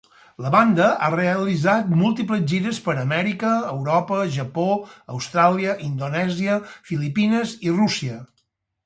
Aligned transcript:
La 0.43 0.51
banda 0.53 0.85
ha 1.07 1.07
realitzat 1.15 1.91
múltiples 1.99 2.41
gires 2.51 2.79
per 2.85 2.95
Amèrica, 3.01 3.51
Europa, 3.73 4.17
Japó, 4.39 4.65
Austràlia, 5.17 5.77
Indonèsia, 5.89 6.57
Filipines, 6.93 7.53
i 7.69 7.77
Rússia. 7.77 8.19